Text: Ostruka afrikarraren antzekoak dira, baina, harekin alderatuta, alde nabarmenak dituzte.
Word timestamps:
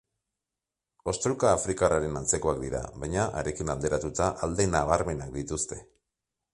Ostruka 1.13 1.51
afrikarraren 1.57 2.17
antzekoak 2.21 2.63
dira, 2.65 2.81
baina, 3.05 3.29
harekin 3.43 3.73
alderatuta, 3.77 4.33
alde 4.49 4.71
nabarmenak 4.77 5.35
dituzte. 5.41 5.85